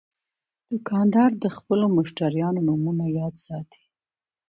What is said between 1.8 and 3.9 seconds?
مشتریانو نومونه یاد ساتي.